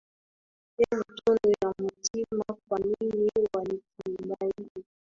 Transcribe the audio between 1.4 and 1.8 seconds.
ya